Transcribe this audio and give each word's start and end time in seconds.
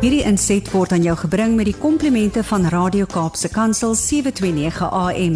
Hierdie 0.00 0.22
inset 0.24 0.64
word 0.72 0.94
aan 0.96 1.02
jou 1.04 1.12
gebring 1.26 1.58
met 1.58 1.66
die 1.68 1.76
komplimente 1.76 2.40
van 2.48 2.62
Radio 2.72 3.04
Kaapse 3.04 3.50
Kansel 3.52 3.92
729 3.92 4.86
AM. 4.96 5.34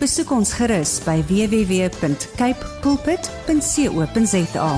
Besoek 0.00 0.30
ons 0.32 0.54
gerus 0.56 0.94
by 1.04 1.18
www.cape 1.28 2.70
pulpit.co.za. 2.80 4.70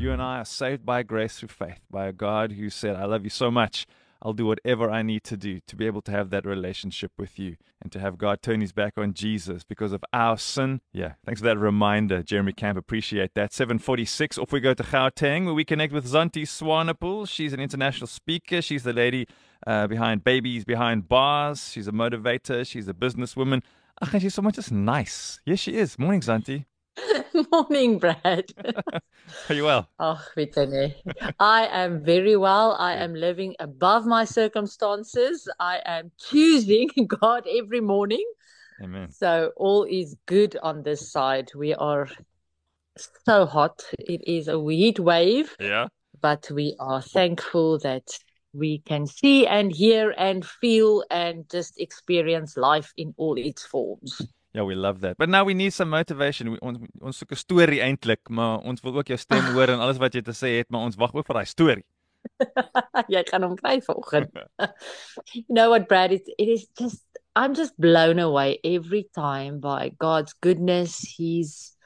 You 0.00 0.12
and 0.14 0.24
I 0.24 0.40
are 0.40 0.48
saved 0.48 0.88
by 0.88 1.02
grace 1.04 1.36
through 1.36 1.52
faith, 1.52 1.84
by 1.92 2.08
a 2.08 2.16
God 2.16 2.56
who 2.56 2.70
said, 2.70 2.96
I 2.96 3.04
love 3.04 3.28
you 3.28 3.30
so 3.30 3.50
much. 3.50 3.84
I'll 4.22 4.32
do 4.32 4.46
whatever 4.46 4.90
I 4.90 5.02
need 5.02 5.24
to 5.24 5.36
do 5.36 5.60
to 5.66 5.76
be 5.76 5.86
able 5.86 6.02
to 6.02 6.10
have 6.10 6.30
that 6.30 6.46
relationship 6.46 7.12
with 7.18 7.38
you 7.38 7.56
and 7.82 7.92
to 7.92 8.00
have 8.00 8.18
God 8.18 8.42
turn 8.42 8.60
his 8.60 8.72
back 8.72 8.94
on 8.96 9.12
Jesus 9.14 9.64
because 9.64 9.92
of 9.92 10.04
our 10.12 10.38
sin. 10.38 10.80
Yeah, 10.92 11.14
thanks 11.24 11.40
for 11.40 11.46
that 11.46 11.58
reminder, 11.58 12.22
Jeremy 12.22 12.52
Camp. 12.52 12.78
Appreciate 12.78 13.34
that. 13.34 13.52
746. 13.52 14.38
Off 14.38 14.52
we 14.52 14.60
go 14.60 14.74
to 14.74 14.82
Gauteng 14.82 15.44
where 15.44 15.54
we 15.54 15.64
connect 15.64 15.92
with 15.92 16.06
Zantie 16.06 16.46
Swanepoel. 16.46 17.28
She's 17.28 17.52
an 17.52 17.60
international 17.60 18.06
speaker. 18.06 18.62
She's 18.62 18.82
the 18.82 18.92
lady 18.92 19.26
uh, 19.66 19.86
behind 19.86 20.24
Babies 20.24 20.64
Behind 20.64 21.08
Bars. 21.08 21.70
She's 21.70 21.88
a 21.88 21.92
motivator. 21.92 22.66
She's 22.66 22.88
a 22.88 22.94
businesswoman. 22.94 23.62
Ach, 24.02 24.12
and 24.12 24.22
she's 24.22 24.34
so 24.34 24.42
much 24.42 24.56
just 24.56 24.72
nice. 24.72 25.40
Yes, 25.44 25.60
she 25.60 25.76
is. 25.76 25.98
Morning, 25.98 26.20
Zantie. 26.20 26.66
Morning, 27.52 27.98
Brad. 27.98 28.44
Are 29.48 29.54
you 29.54 29.64
well? 29.64 29.88
Oh, 29.98 30.22
nie. 30.36 30.94
I 31.40 31.66
am 31.66 32.04
very 32.04 32.36
well. 32.36 32.76
I 32.78 32.94
am 32.94 33.14
living 33.14 33.54
above 33.58 34.06
my 34.06 34.24
circumstances. 34.24 35.48
I 35.58 35.80
am 35.84 36.10
choosing 36.18 36.88
God 37.08 37.44
every 37.46 37.80
morning. 37.80 38.24
Amen. 38.82 39.10
So 39.10 39.52
all 39.56 39.84
is 39.84 40.16
good 40.26 40.56
on 40.62 40.82
this 40.82 41.10
side. 41.10 41.50
We 41.54 41.74
are 41.74 42.08
so 43.24 43.46
hot. 43.46 43.82
It 43.98 44.26
is 44.26 44.48
a 44.48 44.60
heat 44.70 45.00
wave, 45.00 45.54
Yeah. 45.58 45.88
but 46.20 46.50
we 46.50 46.76
are 46.78 47.00
thankful 47.00 47.78
that 47.80 48.06
we 48.52 48.78
can 48.80 49.06
see 49.06 49.46
and 49.46 49.74
hear 49.74 50.14
and 50.16 50.44
feel 50.44 51.04
and 51.10 51.48
just 51.50 51.78
experience 51.80 52.56
life 52.56 52.92
in 52.96 53.14
all 53.16 53.36
its 53.38 53.64
forms. 53.64 54.20
Yeah, 54.56 54.62
we 54.62 54.74
love 54.74 55.00
that. 55.02 55.18
But 55.18 55.28
now 55.28 55.44
we 55.44 55.52
need 55.52 55.74
some 55.74 55.90
motivation. 55.90 56.52
We, 56.52 56.58
ons 56.64 56.78
ons 57.04 57.18
soek 57.20 57.32
'n 57.36 57.36
storie 57.36 57.80
eintlik, 57.84 58.30
maar 58.32 58.64
ons 58.64 58.80
wil 58.80 58.96
ook 58.96 59.10
jou 59.12 59.18
stem 59.20 59.52
hoor 59.52 59.68
en 59.68 59.82
alles 59.84 60.00
wat 60.00 60.16
jy 60.16 60.22
te 60.24 60.32
sê 60.32 60.56
het, 60.56 60.70
maar 60.72 60.86
ons 60.88 60.96
wag 60.96 61.12
ook 61.12 61.28
vir 61.28 61.36
daai 61.36 61.50
storie. 61.50 61.84
jy 63.14 63.22
gaan 63.28 63.44
hom 63.44 63.52
kry 63.60 63.74
vanoggend. 63.84 64.32
you 65.34 65.44
know 65.52 65.68
what, 65.68 65.84
Brad? 65.92 66.16
It, 66.16 66.24
it 66.38 66.48
is 66.48 66.64
just, 66.80 67.04
I'm 67.36 67.52
just 67.52 67.76
blown 67.76 68.18
away 68.18 68.56
every 68.64 69.04
time 69.12 69.60
by 69.60 69.92
God's 70.00 70.32
goodness, 70.40 71.04
His, 71.18 71.76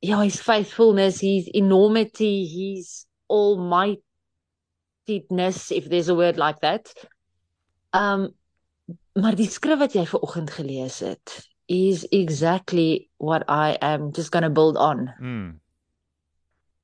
yeah, 0.00 0.24
His 0.24 0.40
faithfulness, 0.40 1.20
His 1.20 1.44
enormity, 1.52 2.48
His 2.48 3.04
almightiness, 3.28 4.00
if 5.68 5.92
there's 5.92 6.08
a 6.08 6.16
word 6.16 6.38
like 6.38 6.64
that. 6.64 6.88
Um, 7.92 8.32
maar 9.12 9.36
die 9.36 9.52
skrif 9.52 9.76
wat 9.76 9.92
jy 9.92 10.08
vanoggend 10.08 10.56
gelees 10.56 11.04
het, 11.04 11.51
is 11.72 12.06
exactly 12.12 13.08
what 13.16 13.44
I 13.48 13.78
am 13.80 14.12
just 14.12 14.30
going 14.30 14.42
to 14.44 14.50
build 14.50 14.76
on. 14.76 15.12
Mm. 15.20 15.58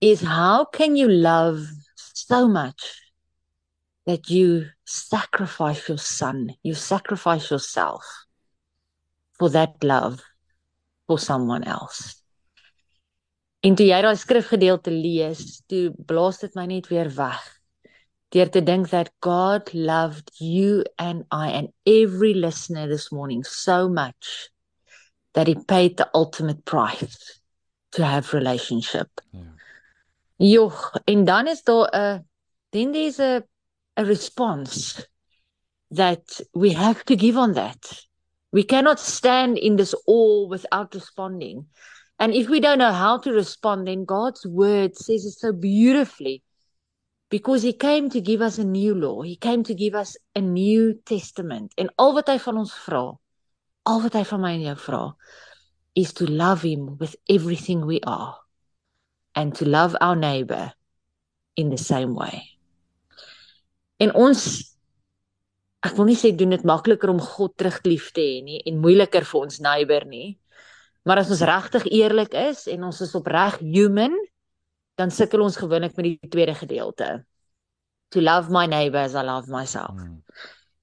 is 0.01 0.23
how 0.23 0.65
can 0.65 0.95
you 0.97 1.09
love 1.09 1.67
so 1.97 2.47
much 2.47 3.03
that 4.07 4.31
you 4.31 4.67
sacrifice 4.85 5.89
your 5.89 5.99
son, 5.99 6.55
you 6.63 6.75
sacrifice 6.75 7.51
yourself 7.51 8.05
for 9.39 9.51
that 9.51 9.83
love 9.83 10.23
for 11.07 11.19
someone 11.19 11.65
else. 11.65 12.23
En 13.63 13.75
toe 13.75 13.89
jy 13.89 13.99
daai 14.05 14.17
skrifgedeelte 14.17 14.95
lees, 14.95 15.61
toe 15.69 15.91
blaas 16.07 16.39
dit 16.45 16.55
my 16.55 16.67
net 16.71 16.87
weer 16.93 17.11
weg. 17.17 17.43
Deur 18.31 18.53
te 18.55 18.63
dink 18.63 18.91
that 18.93 19.11
God 19.21 19.73
loved 19.75 20.31
you 20.39 20.85
and 20.99 21.25
I 21.33 21.51
and 21.59 21.75
every 21.85 22.35
listener 22.35 22.87
this 22.87 23.11
morning 23.11 23.43
so 23.43 23.89
much 23.89 24.49
that 25.39 25.47
he 25.47 25.55
paid 25.55 25.97
the 25.97 26.11
ultimate 26.15 26.65
price 26.65 27.39
to 27.93 28.05
have 28.05 28.35
relationship. 28.35 29.07
Yeah. 29.31 29.55
Joh, 30.41 30.75
en 31.07 31.25
dan 31.25 31.47
is 31.47 31.63
daar 31.63 31.87
'n 31.95 32.27
then 32.73 32.91
there's 32.93 33.21
a 33.21 33.45
a 33.95 34.05
response 34.05 35.07
that 35.91 36.41
we 36.55 36.73
have 36.73 37.05
to 37.05 37.15
give 37.15 37.37
on 37.37 37.53
that. 37.53 38.07
We 38.51 38.65
cannot 38.65 38.99
stand 38.99 39.59
in 39.59 39.77
this 39.77 39.95
awe 40.07 40.49
without 40.49 40.95
responding. 40.95 41.67
And 42.19 42.35
if 42.35 42.49
we 42.49 42.59
don't 42.59 42.79
know 42.79 42.93
how 42.93 43.19
to 43.19 43.31
respond, 43.33 43.87
then 43.87 44.05
God's 44.05 44.45
word 44.45 44.97
says 44.97 45.25
it 45.25 45.39
so 45.39 45.53
beautifully. 45.53 46.43
Because 47.31 47.63
he 47.63 47.73
came 47.73 48.11
to 48.11 48.21
give 48.21 48.43
us 48.43 48.59
a 48.59 48.65
new 48.65 48.95
law. 48.95 49.23
He 49.23 49.37
came 49.37 49.63
to 49.63 49.75
give 49.75 49.95
us 49.95 50.17
a 50.35 50.41
new 50.41 50.95
testament. 51.05 51.73
En 51.77 51.91
al 51.97 52.15
wat 52.15 52.29
hy 52.29 52.39
van 52.39 52.57
ons 52.57 52.75
vra, 52.87 53.19
al 53.89 54.03
wat 54.05 54.19
hy 54.19 54.25
van 54.29 54.43
my 54.45 54.53
en 54.57 54.67
jou 54.67 54.77
vra, 54.85 55.03
is 55.99 56.13
to 56.15 56.29
love 56.29 56.63
him 56.63 56.97
with 57.01 57.17
everything 57.29 57.87
we 57.89 58.01
are 58.05 58.37
and 59.35 59.57
to 59.57 59.67
love 59.67 59.97
our 60.01 60.17
neighbor 60.17 60.73
in 61.57 61.71
the 61.71 61.81
same 61.81 62.15
way. 62.15 62.43
En 63.99 64.13
ons 64.15 64.45
ek 65.87 65.95
wil 65.95 66.09
nie 66.11 66.19
sê 66.19 66.33
doen 66.35 66.53
dit 66.55 66.67
makliker 66.67 67.11
om 67.11 67.21
God 67.23 67.55
terug 67.59 67.79
lief 67.87 68.11
te 68.15 68.23
hê 68.23 68.39
nie 68.43 68.59
en 68.67 68.81
moeiliker 68.83 69.27
vir 69.27 69.47
ons 69.47 69.61
neighbor 69.63 70.07
nie. 70.11 70.37
Maar 71.07 71.23
as 71.23 71.31
ons 71.33 71.45
regtig 71.47 71.87
eerlik 71.95 72.35
is 72.37 72.67
en 72.71 72.85
ons 72.91 73.01
is 73.05 73.15
opreg 73.17 73.61
human, 73.63 74.15
dan 74.99 75.15
sukkel 75.15 75.45
ons 75.45 75.57
gewoonlik 75.57 75.95
met 75.97 76.09
die 76.09 76.31
tweede 76.31 76.57
gedeelte. 76.59 77.09
To 78.15 78.23
love 78.25 78.53
my 78.53 78.67
neighbor 78.67 79.07
as 79.07 79.15
I 79.15 79.23
love 79.27 79.51
myself. 79.53 79.95
Mm. 79.95 80.19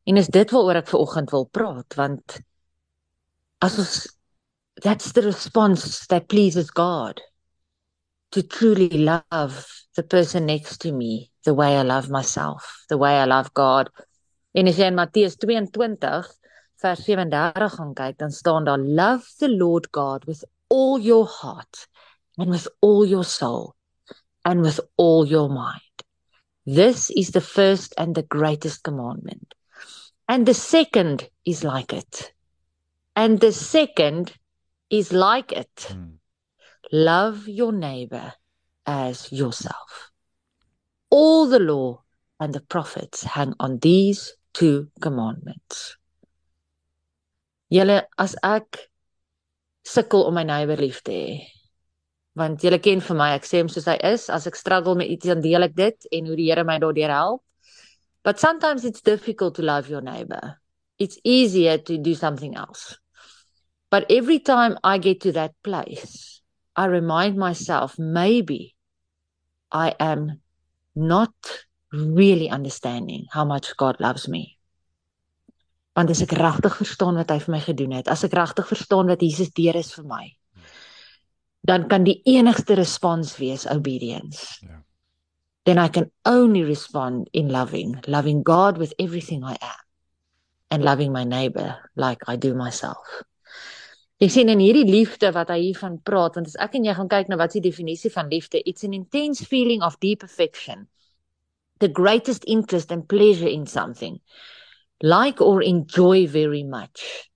En 0.05 0.21
is 0.21 0.31
dit 0.31 0.51
waaroor 0.53 0.79
ek 0.79 0.91
ver 0.91 1.01
oggend 1.01 1.33
wil 1.33 1.47
praat 1.51 1.97
want 1.99 2.39
that's 3.61 5.11
the 5.11 5.21
response 5.21 6.05
that 6.07 6.29
pleases 6.29 6.69
God 6.69 7.21
to 8.31 8.43
truly 8.43 8.89
love 8.89 9.65
the 9.95 10.03
person 10.03 10.45
next 10.45 10.81
to 10.81 10.91
me 10.91 11.31
the 11.45 11.53
way 11.53 11.77
I 11.77 11.83
love 11.83 12.09
myself, 12.09 12.83
the 12.89 12.97
way 12.97 13.17
I 13.17 13.25
love 13.25 13.53
God. 13.53 13.89
En 14.55 14.67
as 14.67 14.77
jy 14.77 14.89
in 14.89 14.95
Matteus 14.95 15.37
22 15.37 16.25
vers 16.83 17.05
37 17.05 17.69
gaan 17.77 17.93
kyk, 17.95 18.17
dan 18.19 18.31
staan 18.31 18.67
daar 18.67 18.79
love 18.79 19.23
the 19.39 19.47
Lord 19.47 19.91
God 19.91 20.25
with 20.25 20.43
all 20.69 20.99
your 20.99 21.25
heart 21.25 21.87
and 22.37 22.49
with 22.49 22.67
all 22.81 23.05
your 23.05 23.23
soul 23.23 23.75
and 24.43 24.61
with 24.61 24.79
all 24.97 25.25
your 25.25 25.49
mind. 25.49 25.81
This 26.65 27.09
is 27.11 27.31
the 27.31 27.41
first 27.41 27.93
and 27.97 28.15
the 28.15 28.23
greatest 28.23 28.83
commandment. 28.83 29.53
And 30.27 30.45
the 30.45 30.53
second 30.53 31.29
is 31.45 31.63
like 31.63 31.93
it. 31.93 32.34
And 33.15 33.39
the 33.39 33.51
second 33.51 34.33
is 34.89 35.13
like 35.13 35.51
it. 35.51 35.87
Mm. 35.89 36.17
Love 36.91 37.47
your 37.47 37.71
neighbor 37.71 38.33
as 38.85 39.31
yourself. 39.31 40.11
All 41.09 41.47
the 41.47 41.59
law 41.59 42.03
and 42.39 42.53
the 42.53 42.61
prophets 42.61 43.23
hang 43.23 43.53
on 43.59 43.79
these 43.79 44.35
two 44.53 44.89
commandments. 45.01 45.97
Julle 47.71 48.03
as 48.17 48.35
ek 48.43 48.89
sukkel 49.87 50.27
om 50.27 50.35
my 50.35 50.43
neighbor 50.43 50.77
lief 50.77 51.01
te 51.03 51.15
hê. 51.15 51.39
Want 52.35 52.61
julle 52.61 52.81
ken 52.83 52.99
vir 52.99 53.17
my, 53.17 53.29
ek 53.39 53.47
sê 53.47 53.61
hom 53.63 53.71
soos 53.71 53.87
hy 53.87 53.95
is, 54.03 54.27
as 54.29 54.45
ek 54.49 54.59
struggle 54.59 54.97
met 54.99 55.07
iets 55.07 55.29
dan 55.31 55.41
deel 55.41 55.65
ek 55.65 55.75
dit 55.75 56.07
en 56.11 56.27
hoe 56.27 56.35
die 56.35 56.49
Here 56.51 56.65
my 56.67 56.77
daardeur 56.83 57.13
help. 57.15 57.41
But 58.27 58.39
sometimes 58.39 58.83
it's 58.85 59.01
difficult 59.01 59.55
to 59.55 59.63
love 59.63 59.89
your 59.89 60.01
neighbor. 60.01 60.59
It's 60.99 61.19
easier 61.23 61.77
to 61.77 61.97
do 61.97 62.13
something 62.15 62.55
else. 62.55 62.97
But 63.95 64.11
every 64.11 64.39
time 64.39 64.75
I 64.83 64.97
get 64.97 65.21
to 65.21 65.31
that 65.39 65.55
place, 65.63 66.41
I 66.75 66.91
remind 66.91 67.37
myself 67.39 67.95
maybe 67.97 68.75
I 69.71 69.95
am 69.97 70.41
not 70.93 71.31
really 71.93 72.49
understanding 72.49 73.27
how 73.31 73.45
much 73.45 73.71
God 73.77 73.95
loves 74.01 74.27
me. 74.27 74.59
Want 75.95 76.11
as 76.11 76.19
ek 76.25 76.35
regtig 76.35 76.75
verstaan 76.75 77.15
wat 77.15 77.31
hy 77.31 77.37
vir 77.39 77.53
my 77.55 77.61
gedoen 77.63 77.93
het, 77.95 78.09
as 78.11 78.25
ek 78.27 78.35
regtig 78.35 78.67
verstaan 78.67 79.07
wat 79.07 79.23
Jesus 79.23 79.53
deur 79.55 79.79
is 79.79 79.93
vir 79.95 80.03
my, 80.09 80.25
dan 81.63 81.87
kan 81.87 82.03
die 82.03 82.17
enigste 82.27 82.75
respons 82.75 83.37
wees 83.39 83.63
obedience. 83.63 84.59
Ja. 84.59 84.81
Then 85.63 85.79
I 85.79 85.87
can 85.87 86.11
only 86.27 86.67
respond 86.67 87.31
in 87.31 87.47
loving, 87.47 87.95
loving 88.11 88.43
God 88.43 88.75
with 88.75 88.91
everything 88.99 89.47
I 89.47 89.55
am 89.55 89.83
and 90.69 90.83
loving 90.83 91.15
my 91.15 91.23
neighbor 91.23 91.79
like 91.95 92.27
I 92.27 92.35
do 92.35 92.51
myself. 92.51 93.23
Jy 94.23 94.29
sien 94.31 94.49
in 94.49 94.61
hierdie 94.63 94.87
liefde 94.87 95.31
wat 95.35 95.49
hy 95.51 95.59
hiervan 95.59 95.97
praat, 96.07 96.37
want 96.37 96.47
as 96.47 96.55
ek 96.63 96.77
en 96.79 96.85
jy 96.87 96.93
gaan 96.95 97.11
kyk 97.11 97.29
na 97.29 97.37
wat 97.39 97.51
is 97.51 97.59
die 97.59 97.69
definisie 97.69 98.11
van 98.13 98.29
liefde, 98.31 98.61
it's 98.65 98.85
an 98.87 98.93
intense 98.95 99.43
feeling 99.43 99.83
of 99.83 99.99
deep 99.99 100.23
affection. 100.23 100.87
The 101.83 101.89
greatest 101.91 102.45
interest 102.47 102.91
and 102.91 103.07
pleasure 103.07 103.49
in 103.49 103.65
something. 103.67 104.21
Like 105.03 105.41
or 105.41 105.61
enjoy 105.61 106.27
very 106.27 106.63
much. 106.63 107.29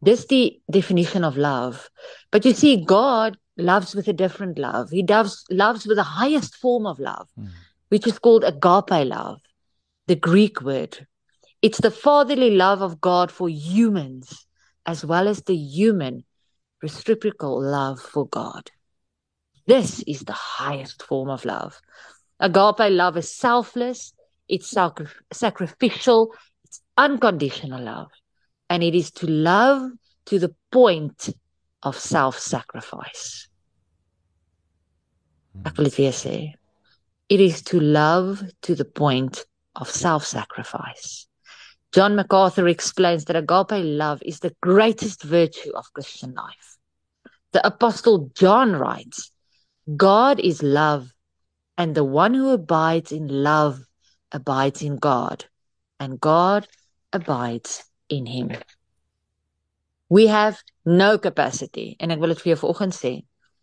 This 0.00 0.24
the 0.26 0.58
definition 0.70 1.24
of 1.24 1.36
love. 1.36 1.90
But 2.30 2.46
you 2.46 2.54
see 2.54 2.82
God 2.82 3.36
loves 3.58 3.94
with 3.94 4.08
a 4.08 4.14
different 4.14 4.58
love. 4.58 4.90
He 4.90 5.02
loves 5.02 5.44
loves 5.50 5.86
with 5.86 5.96
the 5.96 6.10
highest 6.16 6.56
form 6.56 6.86
of 6.86 6.98
love. 6.98 7.28
Mm. 7.38 7.52
which 7.88 8.06
is 8.06 8.18
called 8.18 8.44
agape 8.44 9.06
love, 9.06 9.40
the 10.06 10.16
Greek 10.16 10.60
word. 10.62 11.06
It's 11.62 11.80
the 11.80 11.90
fatherly 11.90 12.50
love 12.50 12.82
of 12.82 13.00
God 13.00 13.30
for 13.30 13.48
humans, 13.48 14.45
as 14.86 15.04
well 15.04 15.28
as 15.28 15.42
the 15.42 15.56
human 15.56 16.24
reciprocal 16.82 17.60
love 17.60 18.00
for 18.00 18.26
God. 18.28 18.70
This 19.66 20.02
is 20.06 20.20
the 20.20 20.32
highest 20.32 21.02
form 21.02 21.28
of 21.28 21.44
love. 21.44 21.80
Agape 22.38 22.90
love 22.90 23.16
is 23.16 23.34
selfless, 23.34 24.12
it's 24.48 24.70
sacri- 24.70 25.08
sacrificial, 25.32 26.32
it's 26.64 26.80
unconditional 26.96 27.82
love, 27.82 28.10
and 28.70 28.82
it 28.82 28.94
is 28.94 29.10
to 29.12 29.26
love 29.26 29.90
to 30.26 30.38
the 30.38 30.54
point 30.70 31.30
of 31.82 31.98
self 31.98 32.38
sacrifice. 32.38 33.48
Ek 35.64 35.72
hmm. 35.72 35.76
wil 35.76 35.88
dit 35.90 35.98
weer 35.98 36.14
sê. 36.14 36.36
It 37.28 37.40
is 37.40 37.62
to 37.62 37.80
love 37.80 38.42
to 38.62 38.74
the 38.74 38.84
point 38.84 39.44
of 39.74 39.90
self 39.90 40.24
sacrifice. 40.24 41.25
John 41.96 42.14
MacArthur 42.14 42.68
explains 42.68 43.24
that 43.24 43.36
agape 43.36 43.82
love 43.82 44.20
is 44.22 44.40
the 44.40 44.54
greatest 44.60 45.22
virtue 45.22 45.72
of 45.74 45.90
Christian 45.94 46.34
life. 46.34 46.76
The 47.52 47.66
Apostle 47.66 48.30
John 48.34 48.76
writes, 48.76 49.30
God 49.96 50.38
is 50.38 50.62
love, 50.62 51.08
and 51.78 51.94
the 51.94 52.04
one 52.04 52.34
who 52.34 52.50
abides 52.50 53.12
in 53.12 53.28
love 53.28 53.80
abides 54.30 54.82
in 54.82 54.96
God, 54.98 55.46
and 55.98 56.20
God 56.20 56.68
abides 57.14 57.82
in 58.10 58.26
him. 58.26 58.52
We 60.10 60.26
have 60.26 60.58
no 60.84 61.16
capacity, 61.16 61.96
and 61.98 62.12
ek 62.12 62.20
wil 62.20 62.36
dit 62.36 62.44
vir 62.44 62.58
jou 62.58 62.60
vanoggend 62.66 62.92
sê. 62.92 63.14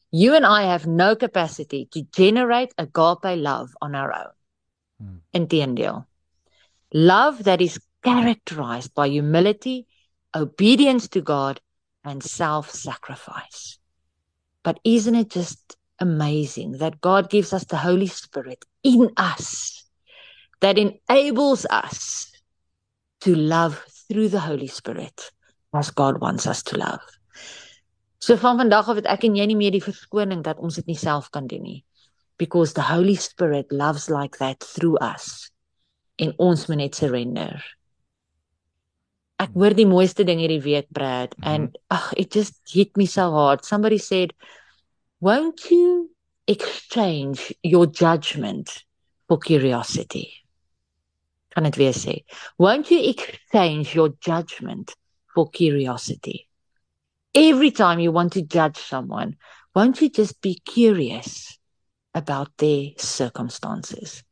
You 0.10 0.34
and 0.34 0.44
I 0.44 0.64
have 0.74 0.88
no 0.88 1.16
capacity 1.16 1.86
to 1.94 2.02
generate 2.10 2.74
agape 2.80 3.38
love 3.38 3.78
on 3.80 3.94
our 3.94 4.12
own. 4.12 4.34
Hmm. 4.98 5.18
Inteendeel. 5.38 6.08
Love 6.94 7.44
that 7.44 7.62
is 7.62 7.78
characterized 8.04 8.94
by 8.94 9.08
humility, 9.08 9.88
obedience 10.36 11.08
to 11.10 11.22
God, 11.22 11.62
and 12.04 12.24
self-sacrifice. 12.24 13.80
But 14.64 14.80
isn't 14.84 15.16
it 15.16 15.30
just 15.30 15.78
amazing 16.00 16.74
that 16.74 17.02
God 17.02 17.30
gives 17.30 17.54
us 17.54 17.66
the 17.66 17.78
Holy 17.78 18.08
Spirit 18.08 18.66
in 18.84 19.12
us 19.18 19.86
that 20.62 20.78
enables 20.78 21.66
us 21.70 22.32
to 23.22 23.36
love 23.36 23.84
through 24.08 24.30
the 24.30 24.40
Holy 24.40 24.68
Spirit 24.68 25.32
as 25.74 25.92
God 25.92 26.20
wants 26.20 26.46
us 26.46 26.64
to 26.64 26.78
love. 26.78 27.02
So 28.20 28.36
van 28.38 28.58
vandag 28.58 28.88
af 28.88 29.00
het 29.00 29.08
ek 29.12 29.26
en 29.28 29.36
jy 29.36 29.48
nie 29.50 29.60
meer 29.60 29.74
die 29.76 29.84
verskoning 29.84 30.44
dat 30.44 30.60
ons 30.64 30.78
dit 30.80 30.88
nie 30.92 31.00
self 31.00 31.30
kan 31.32 31.48
doen 31.48 31.64
nie. 31.64 31.80
Because 32.40 32.74
the 32.74 32.86
Holy 32.88 33.16
Spirit 33.16 33.72
loves 33.72 34.10
like 34.10 34.40
that 34.40 34.64
through 34.64 34.98
us. 35.04 35.52
En 36.20 36.34
ons 36.40 36.68
moet 36.68 36.80
net 36.80 36.96
surrender. 36.96 37.64
Ek 39.40 39.52
hoor 39.54 39.74
die 39.74 39.88
mooiste 39.90 40.24
ding 40.24 40.40
hierdie 40.40 40.62
week, 40.64 40.90
Brad, 40.90 41.36
-hmm. 41.36 41.48
and 41.48 41.78
ag, 41.90 42.14
it 42.18 42.32
just 42.32 42.62
hit 42.70 42.96
me 42.98 43.06
so 43.06 43.32
hard. 43.32 43.66
Somebody 43.66 43.98
said, 43.98 44.34
"Won't 45.20 45.72
you 45.72 46.10
exchange 46.48 47.54
your 47.62 47.88
judgment 47.88 48.86
for 49.28 49.38
curiosity?" 49.38 50.44
Kan 51.50 51.64
dit 51.64 51.76
weer 51.78 51.94
sê? 51.94 52.24
Won't 52.58 52.90
you 52.90 53.00
exchange 53.10 53.94
your 53.94 54.14
judgment 54.20 54.96
for 55.34 55.50
curiosity. 55.50 56.48
Every 57.34 57.72
time 57.72 58.00
you 58.00 58.12
want 58.12 58.34
to 58.34 58.42
judge 58.44 58.78
someone, 58.78 59.38
won't 59.74 60.00
you 60.02 60.10
just 60.10 60.42
be 60.42 60.56
curious 60.66 61.58
about 62.14 62.50
their 62.58 62.90
circumstances, 62.98 64.24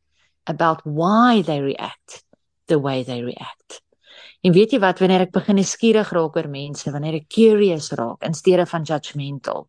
about 0.46 0.86
why 0.86 1.42
they 1.42 1.60
react 1.60 2.22
the 2.68 2.78
way 2.78 3.02
they 3.02 3.22
react? 3.22 3.82
En 4.42 4.52
weet 4.52 4.74
jy 4.74 4.80
wat 4.82 4.98
wanneer 4.98 5.28
ek 5.28 5.34
begin 5.34 5.60
skieurig 5.62 6.10
raak 6.10 6.36
oor 6.36 6.48
mense, 6.50 6.90
wanneer 6.90 7.20
ek 7.20 7.28
curious 7.30 7.92
raak 7.94 8.24
in 8.26 8.34
steede 8.34 8.66
van 8.66 8.82
judgmental, 8.82 9.68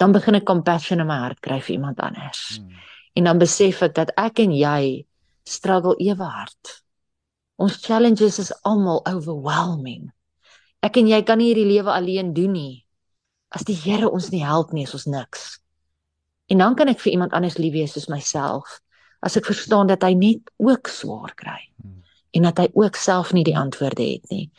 dan 0.00 0.12
begin 0.12 0.36
ek 0.36 0.46
compassion 0.48 1.00
in 1.00 1.08
my 1.08 1.16
hart 1.22 1.40
kry 1.44 1.60
vir 1.64 1.78
iemand 1.78 2.00
anders. 2.04 2.58
Hmm. 2.58 2.76
En 3.16 3.30
dan 3.30 3.40
besef 3.40 3.80
ek 3.84 3.96
dat 3.96 4.12
ek 4.20 4.42
en 4.44 4.52
jy 4.52 5.06
struggle 5.48 5.96
ewe 6.00 6.28
hard. 6.28 6.74
Ons 7.60 7.80
challenges 7.84 8.38
is 8.40 8.52
almal 8.68 9.00
overwhelming. 9.08 10.10
Ek 10.84 10.96
en 10.96 11.08
jy 11.08 11.20
kan 11.28 11.40
nie 11.40 11.50
hierdie 11.50 11.68
lewe 11.68 11.92
alleen 11.92 12.32
doen 12.36 12.52
nie. 12.56 12.76
As 13.52 13.66
die 13.68 13.76
Here 13.76 14.08
ons 14.08 14.30
nie 14.32 14.44
help 14.44 14.72
nie, 14.72 14.86
is 14.88 14.94
ons 14.96 15.08
niks. 15.10 15.58
En 16.52 16.60
dan 16.62 16.76
kan 16.76 16.88
ek 16.92 17.00
vir 17.02 17.14
iemand 17.16 17.34
anders 17.36 17.58
lief 17.60 17.74
wees 17.74 17.96
soos 17.96 18.08
myself, 18.12 18.80
as 19.20 19.36
ek 19.36 19.48
verstaan 19.48 19.90
dat 19.90 20.04
hy 20.06 20.14
net 20.16 20.48
ook 20.60 20.88
swaar 20.88 21.34
kry. 21.36 21.60
Hmm. 21.82 21.99
En 22.30 22.42
dat 22.42 22.58
hy 22.58 22.68
ook 22.72 22.96
self 22.96 23.32
nie 23.32 23.44
die 23.44 23.56
antwoorde 23.58 24.06
het 24.12 24.30
nie. 24.30 24.50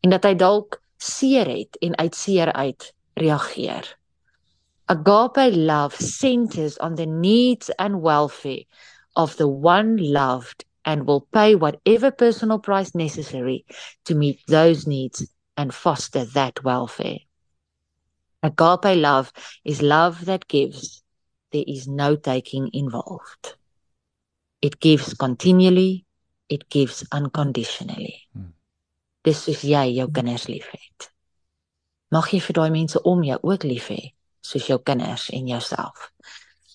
En 0.00 0.10
dat 0.10 0.24
hy 0.24 0.34
dalk 0.34 0.80
seer 0.96 1.48
het 1.48 1.76
en 1.80 1.96
uit 1.96 2.14
seer 2.14 2.52
uit 2.52 2.92
reageer. 3.14 3.98
Agape 4.86 5.56
love 5.56 6.02
centers 6.02 6.76
on 6.78 6.94
the 6.94 7.06
needs 7.06 7.70
and 7.76 8.02
welfare 8.02 8.64
of 9.16 9.36
the 9.36 9.48
one 9.48 9.96
loved 9.96 10.64
and 10.84 11.06
will 11.06 11.26
pay 11.32 11.54
whatever 11.54 12.10
personal 12.10 12.58
price 12.58 12.94
necessary 12.94 13.64
to 14.04 14.14
meet 14.14 14.40
those 14.46 14.86
needs 14.86 15.26
and 15.56 15.72
foster 15.72 16.24
that 16.34 16.62
welfare. 16.62 17.18
Agape 18.42 18.96
love 19.00 19.32
is 19.64 19.80
love 19.80 20.26
that 20.26 20.46
gives. 20.48 21.02
There 21.52 21.64
is 21.66 21.88
no 21.88 22.16
taking 22.16 22.68
involved. 22.72 23.56
It 24.60 24.80
gives 24.80 25.14
continually, 25.14 26.04
it 26.48 26.68
gives 26.68 27.04
unconditionally. 27.12 28.22
Hmm. 28.32 28.52
Dis 29.24 29.40
soos 29.46 29.62
jy 29.64 29.86
jou 29.96 30.08
kinders 30.12 30.48
liefhet. 30.50 31.08
Mag 32.12 32.28
jy 32.30 32.40
vir 32.44 32.58
daai 32.58 32.70
mense 32.74 33.00
om 33.08 33.22
jou 33.24 33.38
ook 33.42 33.64
lief 33.64 33.88
hê, 33.90 34.12
soos 34.44 34.68
jou 34.68 34.78
kinders 34.84 35.30
en 35.34 35.48
jouself. 35.48 36.10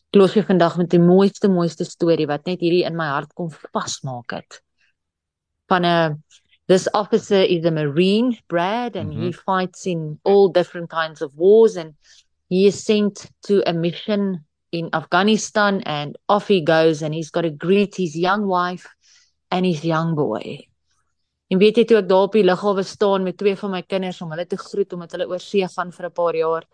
Ek 0.10 0.18
los 0.18 0.33
jou 0.33 0.42
vandag 0.44 0.80
met 0.81 0.89
die 0.89 1.01
mooiste 1.01 1.51
mooiste 1.54 1.86
storie 1.86 2.25
wat 2.27 2.50
net 2.50 2.63
hierdie 2.66 2.86
in 2.88 2.98
my 2.98 3.12
hart 3.12 3.36
kom 3.38 3.51
vasmaak 3.54 4.33
het. 4.33 4.62
Van 5.69 5.86
'n 5.86 6.24
this 6.69 6.88
officer 6.94 7.42
is 7.42 7.66
a 7.66 7.71
marine 7.71 8.38
brad 8.48 8.95
and 8.95 9.10
mm-hmm. 9.10 9.24
he 9.24 9.31
fights 9.31 9.86
in 9.86 10.19
all 10.24 10.50
different 10.50 10.89
kinds 10.89 11.21
of 11.21 11.33
wars 11.36 11.75
and 11.75 11.95
he 12.48 12.68
is 12.68 12.83
sent 12.83 13.25
to 13.42 13.63
a 13.68 13.74
mission 13.74 14.45
in 14.71 14.88
afghanistan 14.94 15.81
and 15.81 16.16
off 16.30 16.48
he 16.48 16.62
goes 16.62 17.01
and 17.01 17.16
he's 17.16 17.31
got 17.31 17.42
to 17.42 17.49
greet 17.49 17.95
his 17.95 18.16
young 18.16 18.45
wife 18.45 18.88
and 19.51 19.65
his 19.65 19.83
young 19.83 20.15
boy 20.15 20.57
en 21.49 21.61
weet 21.61 21.81
jy 21.81 21.85
toe 21.89 21.99
ek 22.01 22.09
daar 22.09 22.27
op 22.29 22.37
die 22.37 22.45
lughawe 22.45 22.83
staan 22.83 23.27
met 23.27 23.37
twee 23.37 23.56
van 23.59 23.71
my 23.75 23.81
kinders 23.81 24.21
om 24.21 24.33
hulle 24.35 24.47
te 24.49 24.57
groet 24.57 24.94
omdat 24.97 25.15
hulle 25.15 25.29
oor 25.29 25.45
see 25.45 25.68
gaan 25.77 25.91
vir 25.91 26.09
'n 26.09 26.18
paar 26.21 26.35
jaar 26.35 26.68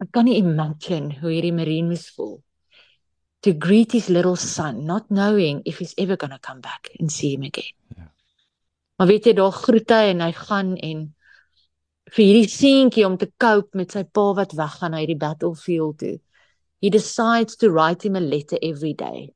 ek 0.00 0.10
kan 0.12 0.24
nie 0.24 0.40
imagine 0.40 1.20
hoe 1.20 1.32
hierdie 1.32 1.56
marine 1.60 1.88
moes 1.88 2.08
voel 2.16 2.42
to 3.42 3.52
greet 3.52 3.92
his 3.92 4.08
little 4.08 4.36
son 4.36 4.84
not 4.84 5.08
knowing 5.08 5.62
if 5.64 5.78
he's 5.78 5.94
ever 5.96 6.16
going 6.16 6.32
to 6.32 6.42
come 6.48 6.60
back 6.60 6.90
and 7.00 7.12
see 7.12 7.32
him 7.34 7.42
again 7.42 7.74
yeah. 7.96 8.10
Maar 8.96 9.06
weet 9.06 9.28
jy 9.28 9.34
daar 9.36 9.52
groet 9.52 9.92
hy 9.92 10.04
en 10.14 10.24
hy 10.24 10.32
gaan 10.32 10.72
en 10.80 11.00
vir 12.14 12.22
hierdie 12.24 12.48
seentjie 12.48 13.04
om 13.04 13.18
te 13.20 13.28
cope 13.42 13.76
met 13.76 13.92
sy 13.92 14.06
pa 14.08 14.30
wat 14.38 14.54
weggaan 14.56 14.94
na 14.94 15.02
hierdie 15.02 15.20
battlefield 15.20 15.98
toe. 16.00 16.14
He 16.80 16.90
decides 16.92 17.58
to 17.60 17.70
write 17.72 18.06
him 18.06 18.16
a 18.16 18.20
letter 18.20 18.58
every 18.62 18.94
day. 18.94 19.32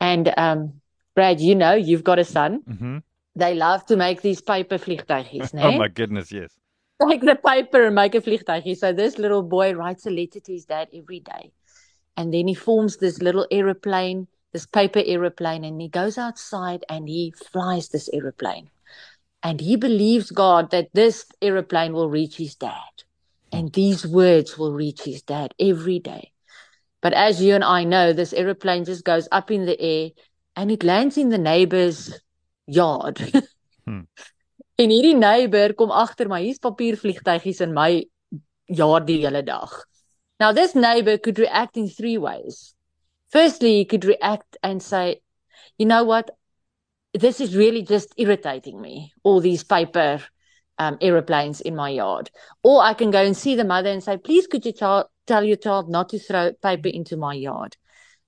And 0.00 0.28
um 0.36 0.81
Brad, 1.14 1.40
you 1.40 1.54
know, 1.54 1.74
you've 1.74 2.04
got 2.04 2.18
a 2.18 2.24
son. 2.24 2.62
Mhm. 2.68 3.02
They 3.34 3.54
love 3.54 3.84
to 3.86 3.96
make 3.96 4.22
these 4.22 4.40
paper 4.42 4.78
vliegtuigies, 4.78 5.52
né? 5.54 5.64
oh 5.64 5.78
my 5.78 5.88
goodness, 5.88 6.30
yes. 6.32 6.52
Like 7.00 7.20
the 7.22 7.34
paper 7.36 7.86
and 7.86 7.94
make 7.94 8.14
a 8.14 8.20
vliegtuigie. 8.20 8.76
So 8.76 8.92
this 8.92 9.18
little 9.18 9.42
boy 9.42 9.72
writes 9.74 10.06
a 10.06 10.10
letter 10.10 10.40
to 10.40 10.52
his 10.52 10.66
dad 10.66 10.88
every 10.94 11.20
day. 11.20 11.52
And 12.16 12.32
then 12.32 12.46
he 12.46 12.54
forms 12.54 12.98
this 12.98 13.20
little 13.22 13.46
aeroplane, 13.50 14.28
this 14.52 14.66
paper 14.66 15.02
aeroplane 15.04 15.64
and 15.64 15.80
he 15.80 15.88
goes 15.88 16.18
outside 16.18 16.84
and 16.88 17.08
he 17.08 17.32
flies 17.52 17.88
this 17.88 18.08
aeroplane. 18.12 18.70
and 19.42 19.60
he 19.60 19.74
believes 19.76 20.30
God 20.30 20.70
that 20.70 20.90
this 20.94 21.26
aeroplane 21.42 21.92
will 21.92 22.08
reach 22.08 22.36
his 22.36 22.54
dad 22.54 23.02
and 23.50 23.72
these 23.72 24.06
words 24.06 24.56
will 24.56 24.72
reach 24.72 25.02
his 25.02 25.22
dad 25.22 25.52
every 25.58 25.98
day. 25.98 26.30
But 27.00 27.12
as 27.12 27.42
you 27.42 27.54
and 27.56 27.64
I 27.64 27.82
know, 27.82 28.12
this 28.12 28.32
aeroplane 28.32 28.84
just 28.84 29.02
goes 29.04 29.26
up 29.32 29.50
in 29.50 29.66
the 29.66 29.80
air 29.80 30.10
and 30.56 30.70
it 30.70 30.82
lands 30.82 31.16
in 31.16 31.30
the 31.30 31.38
neighbor's 31.38 32.20
yard. 32.66 33.20
hmm. 33.86 34.00
En 34.78 34.88
hierdie 34.90 35.14
neighbor 35.14 35.74
kom 35.76 35.90
agter 35.92 36.26
my, 36.28 36.40
hier's 36.42 36.58
papiervliegtuigies 36.58 37.60
in 37.60 37.74
my 37.76 38.02
yard 38.66 39.06
die 39.06 39.20
hele 39.20 39.42
dag. 39.44 39.68
Now 40.40 40.50
this 40.52 40.74
neighbor 40.74 41.18
could 41.18 41.38
react 41.38 41.76
in 41.76 41.88
three 41.88 42.16
ways. 42.18 42.74
Firstly, 43.30 43.76
he 43.76 43.84
could 43.84 44.04
react 44.04 44.56
and 44.62 44.82
say, 44.82 45.20
"You 45.78 45.86
know 45.86 46.04
what? 46.04 46.30
this 47.14 47.40
is 47.40 47.56
really 47.56 47.82
just 47.82 48.14
irritating 48.16 48.80
me, 48.80 49.12
all 49.22 49.40
these 49.40 49.64
paper 49.64 50.20
um, 50.78 50.96
aeroplanes 51.00 51.60
in 51.60 51.76
my 51.76 51.90
yard. 51.90 52.30
Or 52.62 52.82
I 52.82 52.94
can 52.94 53.10
go 53.10 53.22
and 53.22 53.36
see 53.36 53.54
the 53.54 53.64
mother 53.64 53.90
and 53.90 54.02
say, 54.02 54.16
please, 54.16 54.46
could 54.46 54.64
you 54.64 54.72
tell 54.72 55.44
your 55.44 55.56
child 55.56 55.90
not 55.90 56.08
to 56.10 56.18
throw 56.18 56.52
paper 56.54 56.88
into 56.88 57.16
my 57.16 57.34
yard? 57.34 57.76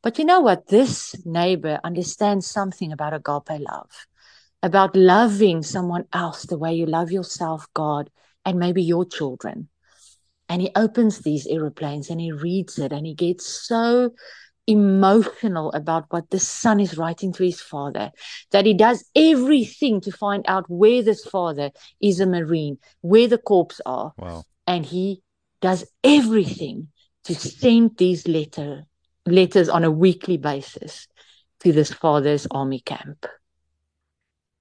But 0.04 0.18
you 0.18 0.26
know 0.26 0.40
what? 0.40 0.66
This 0.66 1.16
neighbor 1.25 1.80
understands 1.82 2.46
something 2.46 2.92
about 2.92 3.14
agape 3.14 3.58
love, 3.58 3.88
about 4.62 4.94
loving 4.94 5.62
someone 5.62 6.04
else 6.12 6.42
the 6.42 6.58
way 6.58 6.75
you 6.75 6.84
love 6.84 7.11
yourself, 7.11 7.66
God, 7.73 8.11
and 8.44 8.58
maybe 8.58 8.82
your 8.82 9.06
children. 9.06 9.70
And 10.46 10.61
he 10.61 10.70
opens 10.76 11.20
these 11.20 11.46
aeroplanes 11.46 12.11
and 12.11 12.20
he 12.20 12.32
reads 12.32 12.78
it 12.78 12.92
and 12.92 13.06
he 13.06 13.14
gets 13.14 13.46
so 13.46 14.11
emotional 14.66 15.73
about 15.73 16.04
what 16.11 16.28
the 16.28 16.38
son 16.38 16.80
is 16.80 16.99
writing 16.99 17.32
to 17.32 17.42
his 17.42 17.62
father 17.62 18.12
that 18.50 18.66
he 18.66 18.75
does 18.75 19.04
everything 19.14 20.02
to 20.02 20.11
find 20.12 20.44
out 20.49 20.64
where 20.68 21.02
this 21.02 21.25
father 21.25 21.70
is 22.00 22.20
a 22.20 22.26
marine 22.26 22.76
where 23.00 23.28
the 23.28 23.38
corpse 23.38 23.80
are 23.87 24.12
Wow. 24.18 24.44
and 24.66 24.84
he 24.84 25.23
does 25.61 25.87
everything 26.02 26.88
to 27.25 27.34
send 27.34 27.96
these 27.96 28.26
letter 28.28 28.87
letters 29.26 29.68
on 29.68 29.84
a 29.84 29.90
weekly 29.90 30.36
basis 30.36 31.08
to 31.60 31.72
this 31.72 31.92
father's 31.92 32.46
army 32.50 32.80
camp. 32.80 33.26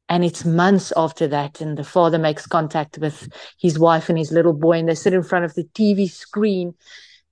And 0.10 0.24
it's 0.24 0.46
months 0.46 0.94
after 0.96 1.28
that 1.28 1.62
and 1.62 1.78
the 1.78 1.84
father 1.84 2.20
makes 2.20 2.46
contact 2.46 2.98
with 2.98 3.30
his 3.60 3.80
wife 3.80 4.10
and 4.10 4.18
his 4.18 4.32
little 4.32 4.54
boy 4.54 4.80
and 4.80 4.88
they 4.88 4.96
sit 4.96 5.14
in 5.14 5.24
front 5.24 5.46
of 5.46 5.54
the 5.56 5.64
tv 5.64 6.10
screen 6.10 6.76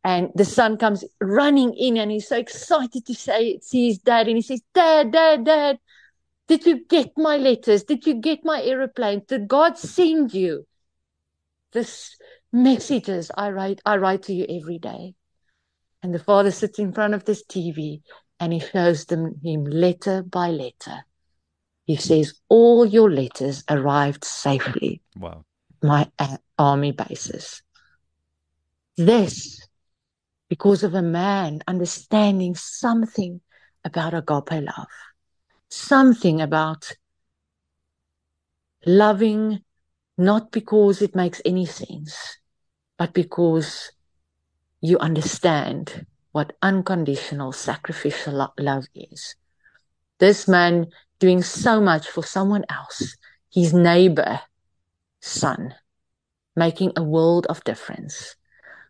and 0.03 0.29
the 0.33 0.45
son 0.45 0.77
comes 0.77 1.03
running 1.19 1.75
in 1.75 1.97
and 1.97 2.09
he's 2.09 2.27
so 2.27 2.37
excited 2.37 3.05
to 3.05 3.13
say 3.13 3.59
see 3.61 3.89
his 3.89 3.99
dad 3.99 4.27
and 4.27 4.37
he 4.37 4.41
says 4.41 4.61
dad 4.73 5.11
dad 5.11 5.45
dad 5.45 5.77
did 6.47 6.65
you 6.65 6.83
get 6.85 7.11
my 7.17 7.37
letters? 7.37 7.83
Did 7.83 8.05
you 8.05 8.15
get 8.15 8.39
my 8.43 8.61
aeroplane? 8.61 9.21
Did 9.25 9.47
god 9.47 9.77
send 9.77 10.33
you? 10.33 10.65
This 11.71 12.15
messages 12.51 13.31
i 13.37 13.49
write 13.49 13.81
i 13.85 13.95
write 13.95 14.23
to 14.23 14.33
you 14.33 14.45
every 14.49 14.77
day 14.77 15.15
and 16.03 16.13
the 16.13 16.19
father 16.19 16.51
sits 16.51 16.79
in 16.79 16.91
front 16.93 17.13
of 17.13 17.25
this 17.25 17.43
tv 17.45 18.01
and 18.39 18.53
he 18.53 18.59
shows 18.59 19.05
them 19.05 19.39
him 19.43 19.65
letter 19.65 20.23
by 20.23 20.49
letter 20.49 21.05
he 21.85 21.95
says 21.95 22.33
all 22.49 22.85
your 22.85 23.11
letters 23.11 23.63
arrived 23.69 24.23
safely 24.23 25.01
Wow. 25.17 25.45
my 25.81 26.09
a- 26.19 26.39
army 26.57 26.91
bases. 26.91 27.63
This, 28.97 29.67
because 30.47 30.83
of 30.83 30.93
a 30.93 31.01
man 31.01 31.61
understanding 31.67 32.55
something 32.55 33.41
about 33.83 34.13
agape 34.13 34.63
love, 34.63 34.87
something 35.69 36.39
about 36.41 36.91
loving 38.85 39.63
not 40.17 40.51
because 40.51 41.01
it 41.01 41.15
makes 41.15 41.41
any 41.45 41.65
sense, 41.65 42.37
but 42.97 43.13
because 43.13 43.91
you 44.81 44.97
understand 44.97 46.05
what 46.31 46.55
unconditional 46.61 47.51
sacrificial 47.51 48.51
love 48.57 48.85
is. 48.95 49.35
This 50.19 50.47
man 50.47 50.87
doing 51.19 51.43
so 51.43 51.79
much 51.79 52.07
for 52.07 52.23
someone 52.23 52.65
else, 52.69 53.15
his 53.53 53.73
neighbor, 53.73 54.41
son, 55.21 55.75
making 56.55 56.93
a 56.95 57.03
world 57.03 57.45
of 57.47 57.63
difference. 57.63 58.35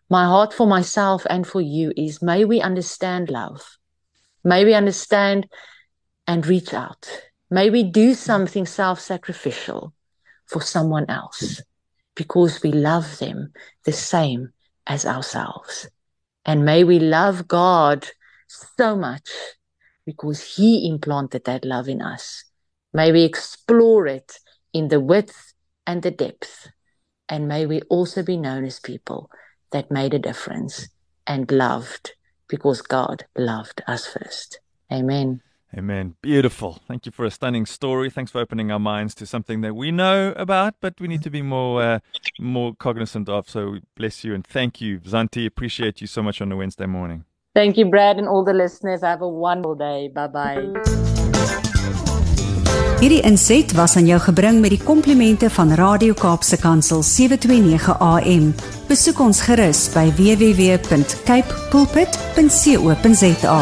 My 0.10 0.26
heart 0.26 0.54
for 0.54 0.68
myself 0.68 1.26
and 1.30 1.46
for 1.46 1.62
you 1.62 1.92
is 1.98 2.22
may 2.22 2.46
we 2.46 2.62
understand 2.62 3.30
love. 3.30 3.78
May 4.44 4.66
we 4.66 4.74
understand 4.74 5.48
and 6.28 6.46
reach 6.46 6.74
out. 6.74 7.08
May 7.50 7.70
we 7.70 7.84
do 7.84 8.14
something 8.14 8.66
self 8.66 9.00
sacrificial 9.00 9.94
for 10.48 10.62
someone 10.62 11.06
else 11.10 11.62
because 12.16 12.62
we 12.62 12.72
love 12.72 13.20
them 13.20 13.52
the 13.86 13.92
same 13.92 14.52
as 14.88 15.06
ourselves. 15.06 15.88
And 16.46 16.66
may 16.66 16.84
we 16.84 17.00
love 17.00 17.48
God 17.48 18.08
so 18.48 18.96
much 18.96 19.30
because 20.06 20.56
He 20.56 20.88
implanted 20.88 21.46
that 21.46 21.66
love 21.66 21.88
in 21.88 22.02
us. 22.02 22.44
May 22.94 23.12
we 23.12 23.24
explore 23.24 24.08
it 24.08 24.40
in 24.74 24.88
the 24.88 25.00
width 25.00 25.54
and 25.86 26.02
the 26.02 26.12
depth. 26.12 26.70
And 27.30 27.48
may 27.48 27.66
we 27.66 27.82
also 27.84 28.24
be 28.24 28.38
known 28.38 28.66
as 28.66 28.80
people 28.80 29.30
that 29.72 29.92
made 29.92 30.14
a 30.14 30.20
difference 30.20 30.90
and 31.26 31.50
loved 31.52 32.14
because 32.48 32.82
God 32.82 33.26
loved 33.38 33.82
us 33.88 34.06
first. 34.06 34.60
Amen. 34.92 35.42
Amen. 35.78 36.16
Beautiful. 36.22 36.82
Thank 36.88 37.06
you 37.06 37.12
for 37.12 37.26
a 37.26 37.32
stunning 37.32 37.66
story. 37.66 38.10
Thanks 38.10 38.32
for 38.32 38.42
opening 38.42 38.72
our 38.72 38.80
minds 38.80 39.16
to 39.16 39.26
something 39.26 39.62
that 39.62 39.74
we 39.74 39.92
know 39.92 40.34
about, 40.36 40.74
but 40.82 41.00
we 41.00 41.08
need 41.08 41.24
to 41.24 41.30
be 41.30 41.42
more 41.42 41.82
uh, 41.82 42.00
more 42.40 42.74
cognizant 42.76 43.30
of. 43.30 43.50
So 43.50 43.78
bless 43.96 44.24
you 44.24 44.34
and 44.34 44.46
thank 44.46 44.82
you, 44.82 45.00
Zantie. 45.00 45.46
Appreciate 45.46 46.02
you 46.02 46.08
so 46.08 46.22
much 46.22 46.42
on 46.42 46.52
a 46.52 46.58
Wednesday 46.58 46.88
morning. 46.88 47.24
Thank 47.54 47.78
you, 47.78 47.86
Brad, 47.86 48.18
and 48.18 48.28
all 48.28 48.44
the 48.44 48.54
listeners. 48.54 49.02
Have 49.02 49.22
a 49.22 49.30
wonderful 49.30 49.76
day. 49.76 50.10
Bye 50.14 50.28
bye. 50.28 50.74
Hierdie 53.02 53.24
inset 53.26 53.72
was 53.74 53.96
aan 53.98 54.06
jou 54.06 54.20
gebring 54.22 54.60
met 54.62 54.76
die 54.76 54.84
komplimente 54.84 55.50
van 55.50 55.74
Radio 55.74 56.14
Kaapse 56.14 56.60
Kansel 56.62 57.02
729 57.02 57.98
AM. 57.98 58.52
Besoek 58.92 59.20
ons 59.26 59.42
gerus 59.42 59.88
by 59.96 60.06
www.cape 60.20 61.50
pulpit.co.za. 61.74 63.60